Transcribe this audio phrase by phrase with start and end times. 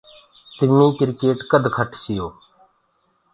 [0.57, 2.27] تمي ڪريٽ ڪد کٽسيو؟